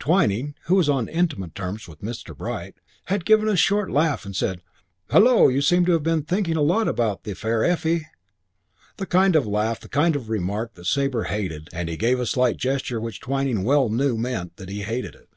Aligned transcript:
Twyning, 0.00 0.54
who 0.64 0.74
was 0.74 0.88
on 0.88 1.08
intimate 1.08 1.54
terms 1.54 1.86
with 1.86 2.00
Mr. 2.00 2.36
Bright, 2.36 2.74
had 3.04 3.24
given 3.24 3.48
a 3.48 3.54
short 3.54 3.88
laugh 3.88 4.26
and 4.26 4.34
said, 4.34 4.60
"Hullo, 5.12 5.46
you 5.46 5.62
seem 5.62 5.84
to 5.84 5.92
have 5.92 6.02
been 6.02 6.22
thinking 6.24 6.56
a 6.56 6.60
lot 6.60 6.88
about 6.88 7.22
the 7.22 7.34
fair 7.36 7.64
Effie!" 7.64 8.08
The 8.96 9.06
kind 9.06 9.36
of 9.36 9.46
laugh 9.46 9.78
and 9.80 9.84
the 9.84 9.88
kind 9.94 10.16
of 10.16 10.28
remark 10.28 10.74
that 10.74 10.86
Sabre 10.86 11.26
hated 11.30 11.68
and 11.72 11.88
he 11.88 11.96
gave 11.96 12.18
a 12.18 12.26
slight 12.26 12.56
gesture 12.56 13.00
which 13.00 13.20
Twyning 13.20 13.62
well 13.62 13.88
knew 13.88 14.18
meant 14.18 14.56
that 14.56 14.70
he 14.70 14.82
hated 14.82 15.14
it. 15.14 15.28